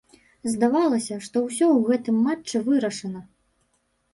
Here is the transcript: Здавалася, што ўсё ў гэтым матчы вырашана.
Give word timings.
Здавалася, 0.53 1.17
што 1.27 1.43
ўсё 1.47 1.65
ў 1.75 1.79
гэтым 1.91 2.15
матчы 2.29 2.57
вырашана. 2.71 3.23